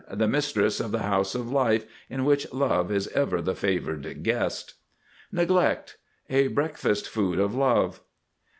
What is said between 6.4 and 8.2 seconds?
breakfast food of Love.